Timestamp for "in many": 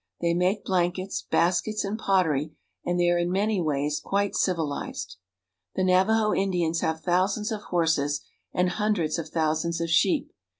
3.19-3.61